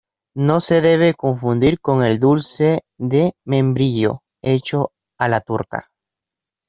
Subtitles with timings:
[0.35, 5.91] No se debe confundir con el dulce de membrillo hecho a la turca.